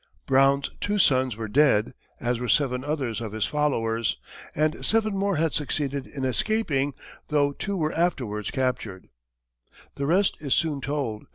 Brown's 0.25 0.71
two 0.79 0.97
sons 0.97 1.37
were 1.37 1.47
dead, 1.47 1.93
as 2.19 2.39
were 2.39 2.49
seven 2.49 2.83
others 2.83 3.21
of 3.21 3.33
his 3.33 3.45
followers, 3.45 4.17
and 4.55 4.83
seven 4.83 5.15
more 5.15 5.35
had 5.35 5.53
succeeded 5.53 6.07
in 6.07 6.25
escaping, 6.25 6.95
though 7.27 7.51
two 7.51 7.77
were 7.77 7.93
afterwards 7.93 8.49
captured. 8.49 9.09
The 9.93 10.07
rest 10.07 10.37
is 10.41 10.55
soon 10.55 10.81
told. 10.81 11.27